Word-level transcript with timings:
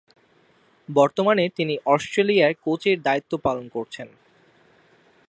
বর্তমানে 0.89 1.43
তিনি 1.49 1.75
অস্ট্রেলিয়ায় 1.85 2.55
কোচের 2.61 2.97
দায়িত্ব 3.01 3.31
পালন 3.37 3.65
করছেন। 3.69 4.07